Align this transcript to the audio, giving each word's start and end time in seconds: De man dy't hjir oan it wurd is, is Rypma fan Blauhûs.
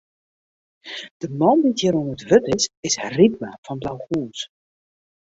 De 1.21 1.27
man 1.39 1.57
dy't 1.63 1.81
hjir 1.81 1.97
oan 1.99 2.11
it 2.17 2.25
wurd 2.29 2.45
is, 2.55 2.63
is 2.87 2.95
Rypma 3.15 3.51
fan 3.65 3.77
Blauhûs. 3.81 4.39